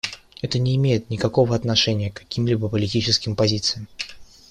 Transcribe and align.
Это 0.41 0.57
не 0.57 0.75
имеет 0.77 1.11
никакого 1.11 1.55
отношения 1.55 2.09
к 2.09 2.15
какими-либо 2.21 2.69
политическим 2.69 3.35
позициям. 3.35 3.87